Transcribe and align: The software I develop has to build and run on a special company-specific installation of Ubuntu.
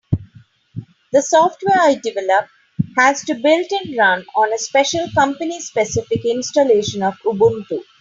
The 1.13 1.21
software 1.21 1.77
I 1.79 1.93
develop 1.93 2.47
has 2.97 3.23
to 3.25 3.35
build 3.35 3.67
and 3.69 3.95
run 3.95 4.25
on 4.35 4.51
a 4.51 4.57
special 4.57 5.05
company-specific 5.15 6.25
installation 6.25 7.03
of 7.03 7.13
Ubuntu. 7.23 7.81